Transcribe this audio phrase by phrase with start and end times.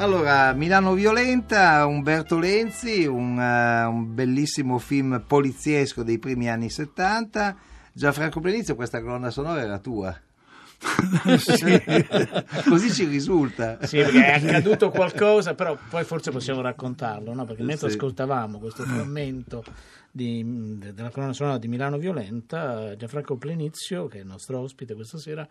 [0.00, 7.54] Allora, Milano Violenta, Umberto Lenzi, un, uh, un bellissimo film poliziesco dei primi anni 70.
[7.92, 10.18] Gianfranco Plenizio, questa colonna sonora era tua.
[11.36, 11.82] sì.
[12.66, 13.76] Così ci risulta.
[13.84, 17.44] Sì, perché è accaduto qualcosa, però poi forse possiamo raccontarlo, no?
[17.44, 17.96] perché mentre Sì.
[17.96, 19.62] ascoltavamo questo frammento
[20.10, 25.18] di- della colonna sonora di Milano Violenta, Gianfranco Plenizio, che è il nostro ospite questa
[25.18, 25.46] sera,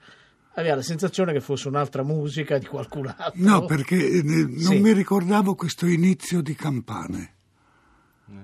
[0.55, 3.31] aveva la sensazione che fosse un'altra musica di qualcun altro.
[3.35, 4.79] No, perché eh, non Sì.
[4.79, 7.33] mi ricordavo questo inizio di campane.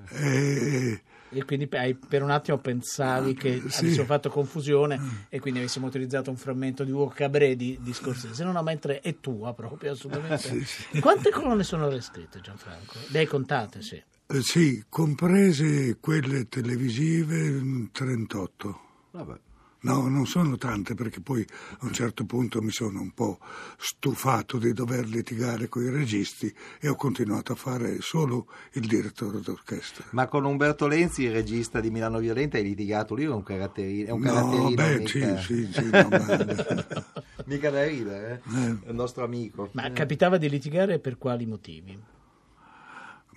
[0.10, 3.84] Eh, E quindi hai- per un attimo pensavi che sì.
[3.84, 8.44] avessimo fatto confusione e quindi avessimo utilizzato un frammento di Hugo Cabré di, di Scorsese.
[8.46, 10.66] No, no, mentre è tua proprio, assolutamente.
[11.02, 12.94] Quante colonne sonore scritte, Gianfranco?
[13.10, 14.02] Le hai contate, sì.
[14.28, 18.80] eh, sì, comprese quelle televisive, mm, 38.
[19.12, 19.40] Vabbè.
[19.86, 21.46] No, non sono tante perché poi
[21.80, 23.38] a un certo punto mi sono un po'
[23.78, 29.42] stufato di dover litigare con i registi e ho continuato a fare solo il direttore
[29.42, 30.06] d'orchestra.
[30.14, 33.26] Ma con Umberto Lenzi, il regista di Milano Violenta, hai litigato lui?
[33.26, 34.08] È un caratterino?
[34.08, 36.56] È un No, caratterino beh, sì, mica, sì, sì, no, ma-
[37.46, 38.52] mica da ridere, eh?
[38.58, 38.78] Eh.
[38.86, 39.70] È il nostro amico.
[39.74, 41.96] Ma capitava di litigare per quali motivi?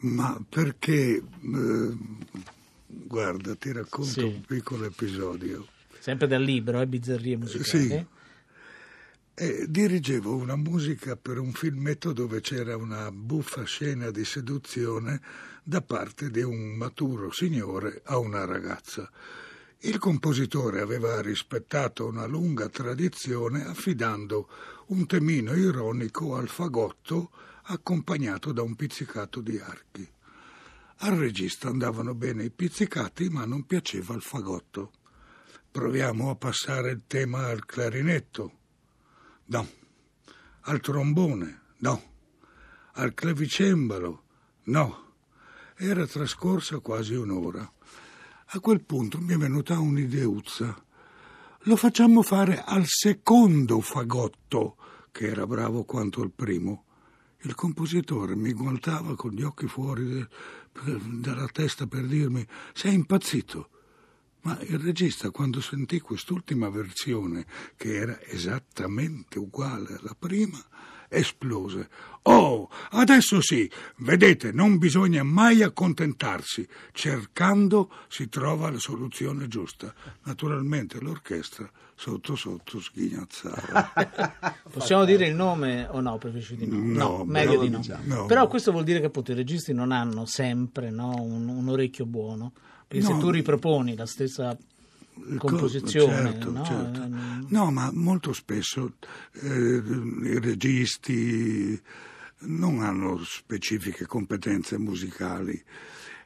[0.00, 1.96] Ma perché, eh,
[2.86, 4.20] guarda, ti racconto Sì.
[4.22, 5.66] un piccolo episodio.
[6.08, 7.86] Sempre dal libro, eh, Bizzarrie musicali.
[7.86, 8.06] Sì.
[9.34, 15.20] Eh, dirigevo una musica per un filmetto dove c'era una buffa scena di seduzione
[15.62, 19.10] da parte di un maturo signore a una ragazza.
[19.80, 24.48] Il compositore aveva rispettato una lunga tradizione affidando
[24.86, 27.32] un temino ironico al fagotto
[27.64, 30.08] accompagnato da un pizzicato di archi.
[31.00, 34.92] Al regista andavano bene i pizzicati, ma non piaceva il fagotto.
[35.78, 38.52] Proviamo a passare il tema al clarinetto.
[39.44, 39.68] No.
[40.62, 41.60] Al trombone.
[41.76, 42.02] No.
[42.94, 44.24] Al clavicembalo.
[44.64, 45.14] No.
[45.76, 47.72] Era trascorsa quasi un'ora.
[48.46, 50.84] A quel punto mi è venuta un'ideuzza.
[51.60, 54.78] Lo facciamo fare al secondo fagotto,
[55.12, 56.86] che era bravo quanto il primo.
[57.42, 60.28] Il compositore mi guantava con gli occhi fuori de-
[60.72, 63.70] per- dalla testa per dirmi: Sei impazzito.
[64.42, 67.46] Ma il regista, quando sentì quest'ultima versione,
[67.76, 70.58] che era esattamente uguale alla prima,
[71.08, 71.88] esplose.
[72.22, 76.66] Oh, adesso sì, vedete, non bisogna mai accontentarsi.
[76.92, 79.92] Cercando si trova la soluzione giusta.
[80.24, 83.92] Naturalmente l'orchestra sotto sotto sghignazzava.
[84.70, 86.18] Possiamo dire il nome o no?
[86.18, 86.78] Preferisci di no?
[86.78, 87.78] No, meglio però di no.
[87.78, 88.14] diciamo.
[88.14, 88.26] No.
[88.26, 92.04] Però questo vuol dire che appunto i registi non hanno sempre no, un, un orecchio
[92.04, 92.52] buono.
[92.88, 93.18] Perché se No.
[93.18, 94.56] tu riproponi la stessa
[95.36, 96.64] composizione, Certo, no?
[96.64, 97.02] certo.
[97.02, 97.08] Eh,
[97.48, 98.94] No, ma molto spesso
[99.42, 99.48] eh,
[100.22, 101.80] i registi
[102.40, 105.60] non hanno specifiche competenze musicali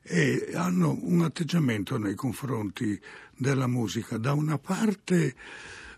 [0.03, 3.01] e hanno un atteggiamento nei confronti
[3.37, 5.35] della musica da una parte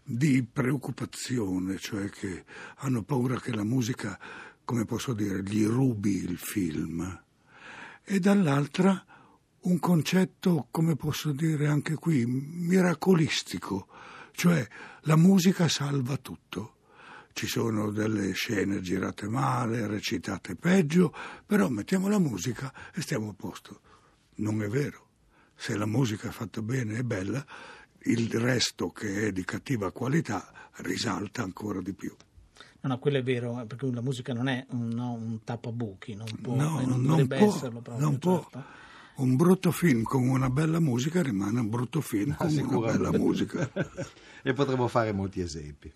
[0.02, 2.44] di preoccupazione, cioè che
[2.76, 4.19] hanno paura che la musica,
[4.64, 7.20] come posso dire, gli rubi il film
[8.05, 9.05] e dall'altra
[9.64, 13.88] un concetto, come posso dire anche qui, miracolistico,
[14.32, 14.66] cioè
[15.02, 16.72] la musica salva tutto.
[17.32, 21.12] Ci sono delle scene girate male, recitate peggio,
[21.44, 23.81] però mettiamo la musica e stiamo a posto.
[24.37, 25.08] Non è vero.
[25.56, 27.44] Se la musica è fatta bene e bella,
[28.02, 32.14] il resto che è di cattiva qualità risalta ancora di più.
[32.82, 36.14] No, no, quello è vero, eh, perché la musica non è un, no, un tappabuchi,
[36.14, 38.05] non può No, non, non dovrebbe può, esserlo proprio.
[38.06, 38.46] non può.
[39.16, 43.70] Un brutto film con una bella musica rimane un brutto film con una bella musica.
[44.43, 45.93] e potremmo fare molti esempi.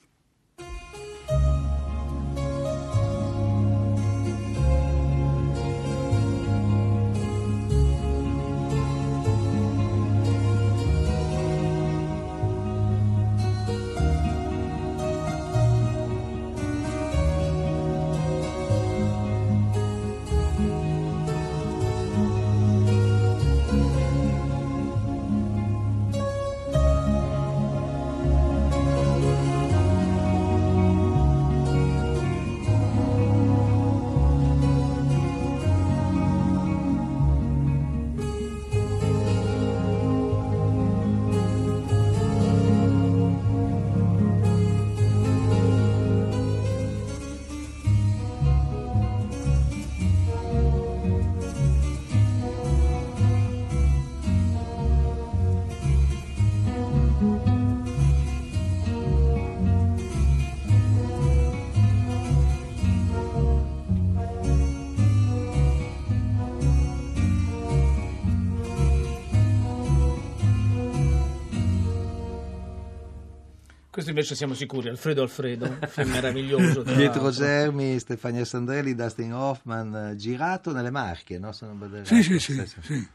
[73.99, 76.83] Questo invece siamo sicuri, Alfredo Alfredo, un film meraviglioso.
[76.83, 77.31] tra Pietro.
[77.31, 81.51] Germi, Stefania Sandrelli, Dustin Hoffman, eh, girato nelle Marche, no?
[81.51, 82.39] Se non vado Sì, errato.
[82.39, 83.09] sì, sì, sì.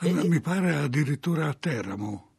[0.00, 2.32] Allora, mi pare addirittura a Teramo.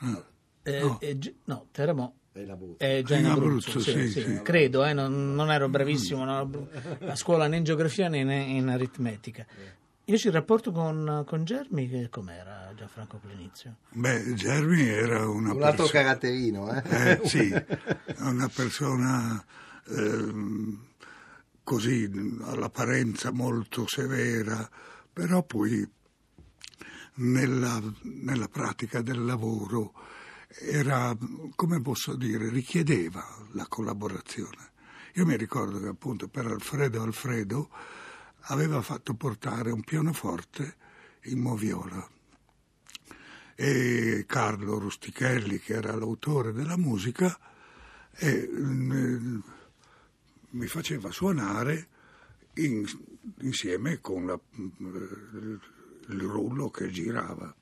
[0.00, 0.22] Ah,
[0.64, 1.00] Eh, No.
[1.00, 2.44] eh, no, Teramo E
[2.76, 4.42] è già in Abruzzo, sì, sì, sì, sì.
[4.42, 6.68] credo, eh, non, non ero bravissimo no,
[7.06, 9.46] a scuola né in geografia né in, in aritmetica.
[10.08, 13.76] Invece il rapporto con, con Germi, che com'era Gianfranco Plenizio?
[13.90, 16.02] Beh, Germi era una Un altro persona...
[16.02, 17.10] caratterino, eh?
[17.10, 17.54] Eh, sì,
[18.20, 19.44] una persona
[19.86, 20.86] ehm,
[21.62, 22.10] così
[22.44, 24.66] all'apparenza molto severa,
[25.12, 25.86] però poi
[27.16, 29.92] nella, nella pratica del lavoro
[30.58, 31.14] era,
[31.54, 33.22] come posso dire, richiedeva
[33.52, 34.70] la collaborazione.
[35.16, 37.68] Io mi ricordo che appunto per Alfredo Alfredo
[38.50, 40.76] aveva fatto portare un pianoforte
[41.24, 42.08] in moviola
[43.54, 47.36] e Carlo Rustichelli, che era l'autore della musica,
[48.12, 49.38] e, mm,
[50.50, 51.88] mi faceva suonare
[52.54, 52.86] in-
[53.40, 55.56] insieme con la- mm,
[56.10, 57.54] il rullo che girava.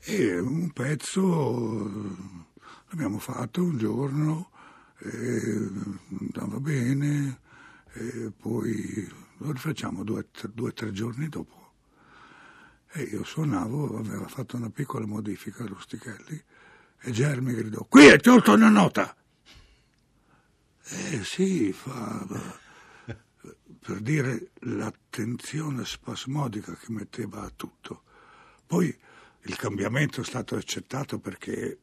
[0.00, 2.16] E un pezzo eh,
[2.88, 4.50] l'abbiamo fatto un giorno,
[4.98, 5.70] e
[6.20, 7.40] andava bene,
[8.36, 9.08] poi
[9.44, 11.72] lo rifacciamo due o tre giorni dopo.
[12.92, 16.42] E io suonavo, aveva fatto una piccola modifica a Rustichelli
[17.00, 19.14] e Germi gridò, qui è tolto una nota!
[20.86, 22.26] Eh sì, fa,
[23.80, 28.04] per dire l'attenzione spasmodica che metteva a tutto.
[28.66, 28.96] Poi
[29.42, 31.80] il cambiamento è stato accettato perché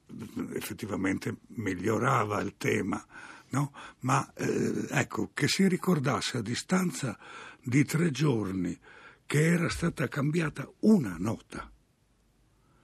[0.53, 3.05] effettivamente migliorava il tema,
[3.51, 3.73] no?
[3.99, 7.17] ma eh, ecco, che si ricordasse a distanza
[7.61, 8.77] di tre giorni
[9.25, 11.71] che era stata cambiata una nota.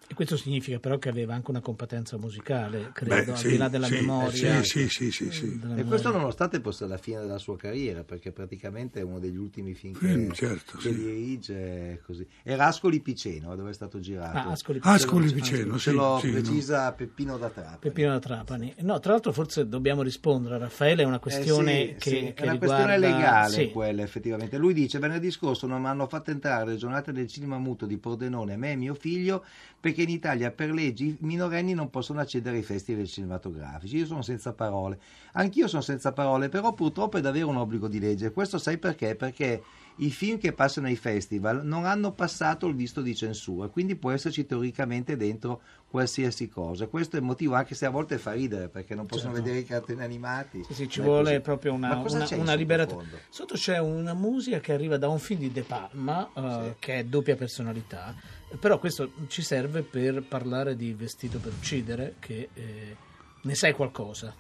[0.09, 3.57] E questo significa però che aveva anche una competenza musicale, credo, Beh, al sì, di
[3.57, 4.63] là della sì, memoria.
[4.63, 5.45] Sì, sì, sì, sì, sì.
[5.49, 5.83] della E memoria.
[5.85, 9.93] questo nonostante fosse la fine della sua carriera, perché praticamente è uno degli ultimi film
[9.93, 10.95] che, Film, certo, che sì.
[10.95, 12.25] dirige così.
[12.41, 14.37] Era Ascoli Piceno, dove è stato girato.
[14.37, 15.73] Ah, Ascoli Ascoli Piceno.
[15.73, 16.31] Piceno, Ce sì, l'ho sì, no.
[16.31, 17.77] precisa Peppino da Trapani.
[17.79, 18.73] Peppino da Trapani.
[18.79, 22.15] No, tra l'altro forse dobbiamo rispondere a Raffaele, è una questione Eh sì, che, sì,
[22.15, 22.57] che è una riguarda...
[22.57, 23.71] questione legale sì.
[23.71, 24.57] quella effettivamente.
[24.57, 27.97] Lui dice venerdì scorso non mi hanno fatto entrare le giornate del cinema muto di
[27.97, 29.43] Pordenone me e mio figlio
[29.79, 33.97] perché in Italia per leggi i minorenni non possono accedere ai festival cinematografici.
[33.97, 34.99] Io sono senza parole.
[35.33, 38.31] Anch'io sono senza parole, però purtroppo è davvero un obbligo di legge.
[38.31, 39.15] Questo sai perché?
[39.15, 39.61] Perché
[39.97, 44.11] i film che passano ai festival non hanno passato il visto di censura, quindi può
[44.11, 46.87] esserci teoricamente dentro qualsiasi cosa.
[46.87, 49.45] Questo è il motivo, anche se a volte fa ridere, perché non possono Certo.
[49.45, 50.63] vedere i cartoni animati.
[50.65, 53.17] Sì, sì, ci è vuole proprio una, una, una sottofondo?
[53.29, 57.03] Sotto c'è una musica che arriva da un film di De Palma, eh, che è
[57.05, 58.13] doppia personalità,
[58.59, 62.95] però questo ci serve per parlare di Vestito per uccidere, che eh,
[63.41, 64.33] ne sai qualcosa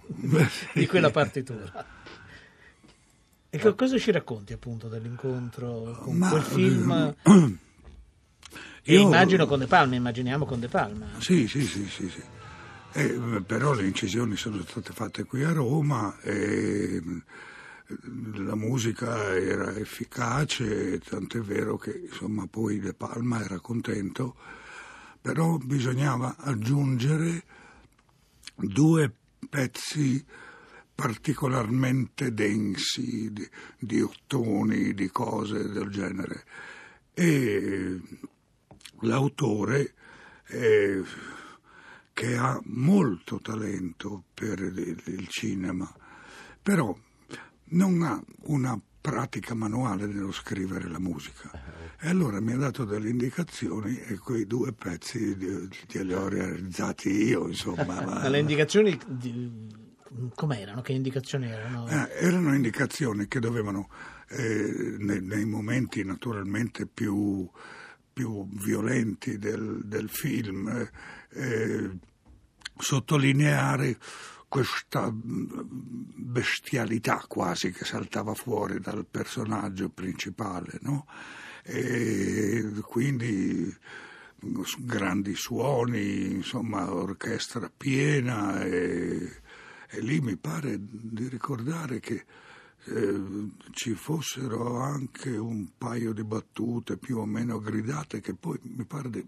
[0.73, 1.85] di quella partitura.
[3.49, 6.91] E che cosa ci racconti appunto dell'incontro con Ma, quel film?
[7.23, 7.53] eh,
[8.83, 11.07] io- immagino con De Palma, immaginiamo con De Palma.
[11.19, 12.21] Sì, sì, sì, sì, sì.
[12.91, 17.17] Eh, però le incisioni sono state fatte qui a Roma e mm,
[18.33, 24.35] la musica era efficace, tant'è vero che insomma poi De Palma era contento,
[25.21, 27.43] però bisognava aggiungere
[28.55, 29.13] due
[29.49, 30.23] pezzi
[30.93, 36.43] particolarmente densi di, di ottoni, di cose del genere.
[37.13, 37.99] E
[39.01, 39.93] l'autore
[40.47, 41.03] eh,
[42.13, 45.89] che ha molto talento per il, il cinema,
[46.61, 46.97] però
[47.69, 51.49] non ha una pratica manuale nello scrivere la musica.
[51.99, 55.69] E allora mi ha dato delle indicazioni e quei due pezzi li,
[56.03, 57.83] li ho realizzati io, insomma.
[58.03, 59.85] ma- Le indicazioni di-
[60.35, 60.81] com'erano?
[60.81, 61.87] Che indicazioni erano?
[61.87, 63.89] eh, erano indicazioni che dovevano,
[64.29, 67.49] eh, nei, nei momenti naturalmente più,
[68.13, 70.89] più violenti del, del film, eh,
[71.31, 71.97] eh,
[72.77, 73.97] sottolineare
[74.47, 75.65] questa mh,
[76.15, 81.05] bestialità quasi che saltava fuori dal personaggio principale, no?
[81.63, 83.75] E quindi
[84.39, 89.41] mh, grandi suoni, insomma, orchestra piena e,
[89.89, 92.25] e lì mi pare di ricordare che
[92.85, 93.21] eh,
[93.71, 99.09] ci fossero anche un paio di battute più o meno gridate che poi mi pare
[99.09, 99.25] di-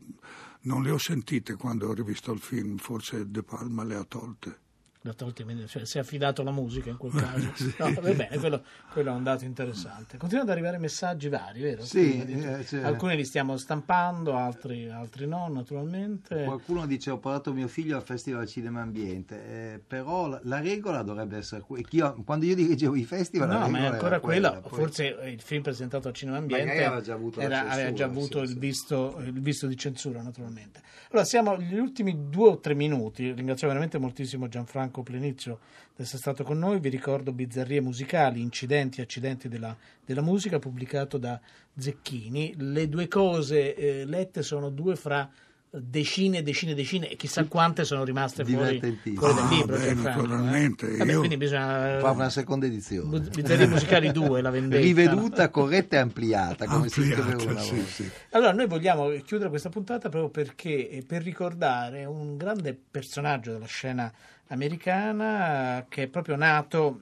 [0.61, 4.67] non le ho sentite quando ho rivisto il film, forse De Palma le ha tolte.
[5.01, 7.53] Cioè, si è affidato alla musica in quel caso.
[7.77, 10.17] No, va bene, quello, quello, è un dato interessante.
[10.17, 11.83] Continuano ad arrivare messaggi vari, vero?
[11.83, 12.81] Sì, eh, cioè...
[12.81, 16.43] Alcuni li stiamo stampando, altri, altri, no, naturalmente.
[16.43, 21.01] Qualcuno dice ho portato mio figlio al Festival Cinema Ambiente, eh, però la, la, regola
[21.01, 22.13] dovrebbe essere quella.
[22.25, 23.47] Quando io dirigevo i festival...
[23.47, 24.49] No, ma è ancora quella.
[24.49, 24.67] quella.
[24.67, 24.79] Poi...
[24.79, 28.45] Forse il film presentato al Cinema Ambiente aveva già avuto, era, censura, aveva già avuto
[28.45, 30.81] sì, il, visto, il visto di censura, naturalmente.
[31.11, 33.31] Allora, siamo agli ultimi due o tre minuti.
[33.31, 35.59] Ringrazio veramente moltissimo Gianfranco Plenizio
[35.95, 36.79] di essere stato con noi.
[36.79, 41.39] Vi ricordo Bizzarrie musicali, incidenti e accidenti della, della, musica, pubblicato da
[41.77, 42.55] Zecchini.
[42.57, 45.29] Le due cose eh, lette sono due fra
[45.71, 48.79] decine e decine e decine e chissà quante sono rimaste fuori,
[49.15, 50.97] fuori dal libro ah, beh, naturalmente eh?
[50.97, 51.17] Vabbè, io...
[51.19, 53.19] quindi bisogna fa una seconda edizione.
[53.19, 54.81] Bizzarrie musicali 2 la vendetta.
[54.81, 58.09] Riveduta, corretta e ampliata come ampliata, si scriveva una sì, sì.
[58.31, 63.67] allora noi vogliamo chiudere questa puntata proprio perché eh, per ricordare un grande personaggio della
[63.67, 64.11] scena
[64.47, 67.01] americana che è proprio nato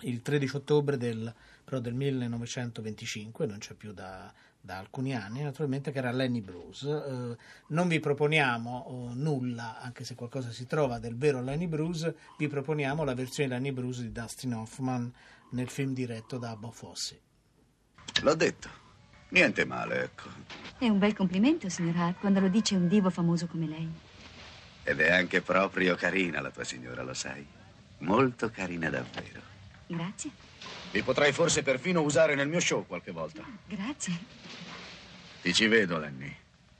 [0.00, 1.32] il 13 ottobre del,
[1.64, 4.32] del 1925 non c'è più da
[4.64, 6.88] da alcuni anni, naturalmente, che era Lenny Bruce.
[6.88, 12.16] Eh, non vi proponiamo oh, nulla, anche se qualcosa si trova del vero Lenny Bruce,
[12.38, 15.12] vi proponiamo la versione Lenny Bruce di Dustin Hoffman
[15.50, 17.20] nel film diretto da Bob Fosse.
[18.22, 18.82] L'ho detto.
[19.28, 20.30] Niente male, ecco.
[20.78, 23.90] È un bel complimento, signor Hart, quando lo dice un divo famoso come lei.
[24.82, 27.46] Ed è anche proprio carina la tua signora, lo sai?
[27.98, 29.42] Molto carina davvero.
[29.86, 30.30] Grazie.
[30.90, 33.44] Vi potrei forse perfino usare nel mio show qualche volta.
[33.66, 34.43] Grazie.
[35.44, 36.34] Ti ci vedo, Lenny.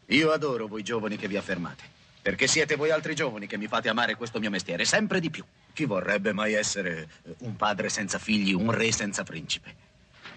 [0.06, 1.82] Io adoro voi giovani che vi affermate.
[2.22, 5.44] Perché siete voi altri giovani che mi fate amare questo mio mestiere sempre di più.
[5.74, 9.74] Chi vorrebbe mai essere eh, un padre senza figli, un re senza principe?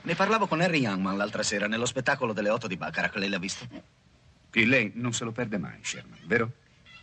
[0.01, 3.15] Ne parlavo con Harry Youngman l'altra sera nello spettacolo delle otto di Baccarat.
[3.15, 3.65] Lei l'ha visto?
[4.49, 6.51] Che lei non se lo perde mai, Sherman, vero?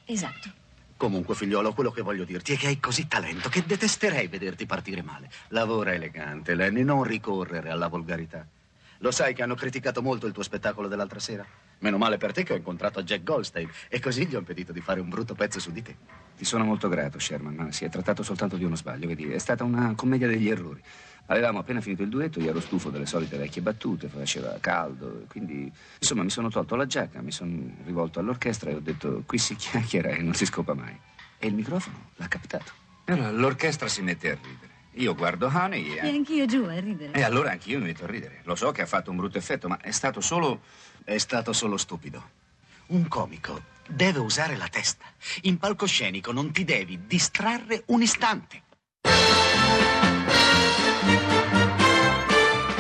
[0.05, 0.51] Esatto.
[0.99, 5.01] Comunque, figliolo, quello che voglio dirti è che hai così talento che detesterei vederti partire
[5.01, 5.31] male.
[5.49, 8.47] Lavora elegante, Lenny, non ricorrere alla volgarità.
[8.99, 11.45] Lo sai che hanno criticato molto il tuo spettacolo dell'altra sera?
[11.81, 14.81] Meno male per te che ho incontrato Jack Goldstein e così gli ho impedito di
[14.81, 15.97] fare un brutto pezzo su di te.
[16.37, 19.31] Ti sono molto grato, Sherman, ma si è trattato soltanto di uno sbaglio, vedi?
[19.31, 20.83] È stata una commedia degli errori.
[21.27, 25.73] Avevamo appena finito il duetto, io ero stufo delle solite vecchie battute, faceva caldo, quindi
[25.99, 29.57] insomma mi sono tolto la giacca, mi sono rivolto all'orchestra e ho detto qui si
[29.57, 30.99] chiacchiera e non si scopa mai.
[31.39, 32.73] E il microfono l'ha captato.
[33.05, 34.74] E allora l'orchestra si mette a ridere.
[34.95, 36.07] Io guardo Honey e...
[36.07, 37.13] E anch'io giù a ridere.
[37.13, 38.41] E allora anch'io mi metto a ridere.
[38.45, 40.61] Lo so che ha fatto un brutto effetto, ma è stato solo...
[41.05, 42.31] È stato solo stupido.
[42.87, 45.05] Un comico deve usare la testa.
[45.43, 48.63] In palcoscenico non ti devi distrarre un istante.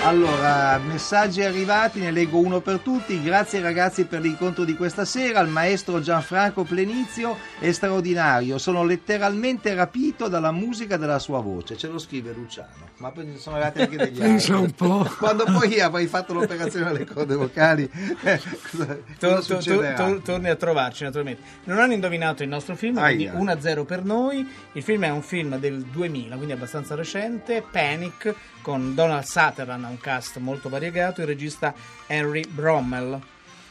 [0.05, 3.23] Allora, messaggi arrivati, ne leggo uno per tutti.
[3.23, 5.41] Grazie ragazzi per l'incontro di questa sera.
[5.41, 8.59] Il maestro Gianfranco Plenizio è straordinario.
[8.59, 11.79] Sono letteralmente rapito dalla musica della sua voce.
[11.79, 12.91] Ce lo scrive Luciano.
[12.99, 14.29] Ma poi sono arrivati anche degli altri.
[14.29, 15.09] Pensa un po'.
[15.17, 17.91] Quando poi avrai fatto l'operazione alle corde vocali,
[18.25, 21.41] eh, cosa, cosa torni a trovarci naturalmente.
[21.65, 24.47] Non hanno indovinato il nostro film, quindi 1-0 per noi.
[24.73, 27.65] Il film è un film del 2000, quindi abbastanza recente.
[27.69, 28.35] Panic
[28.65, 31.75] con Donald Sutherland un cast molto variegato, il regista
[32.07, 33.21] Henry Brommel.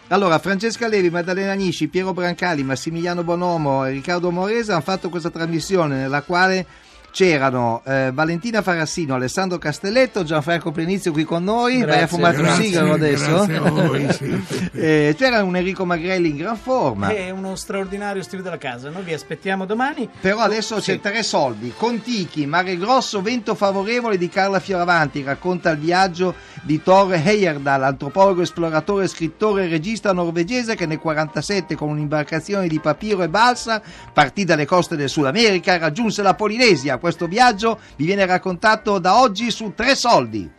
[0.09, 5.31] Allora, Francesca Levi, Maddalena Nisci, Piero Brancali, Massimiliano Bonomo e Riccardo Morese hanno fatto questa
[5.31, 6.67] trasmissione nella quale
[7.13, 12.41] c'erano eh, Valentina Farassino, Alessandro Castelletto, Gianfranco Plenizio qui con noi, grazie, vai a fumare
[12.41, 13.45] un sigaro adesso?
[13.45, 14.69] Voi, sì.
[14.73, 17.09] eh, c'era un Enrico Magrelli in gran forma.
[17.09, 20.09] È uno straordinario Steve della casa, noi vi aspettiamo domani.
[20.19, 20.93] Però adesso sì.
[20.93, 26.81] c'è tre soldi, Contichi, Mare Grosso, Vento Favorevole di Carla Fioravanti, racconta il viaggio di
[26.81, 33.21] Thor Heyerdahl, antropologo, esploratore, scrittore e regista norvegese che nel 1947 con un'imbarcazione di papiro
[33.21, 38.05] e balsa partì dalle coste del Sud America e raggiunse la Polinesia questo viaggio vi
[38.05, 40.49] viene raccontato da oggi su Tre Soldi.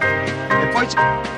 [0.00, 1.30] E poi c'è...